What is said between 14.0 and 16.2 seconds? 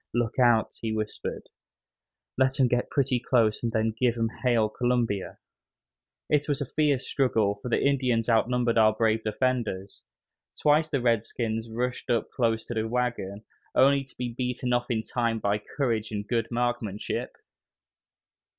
to be beaten off in time by courage